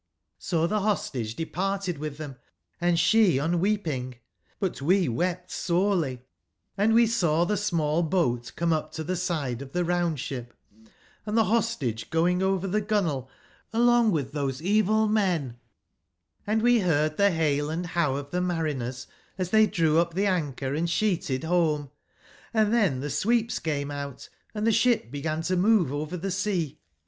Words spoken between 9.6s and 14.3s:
of the round/ship, and the Hostage going over the gunwale along